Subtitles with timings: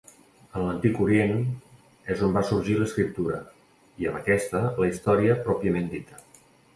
[0.59, 1.33] En l'antic Orient
[2.15, 6.19] és on va sorgir l'escriptura i, amb aquesta, la història pròpiament dita.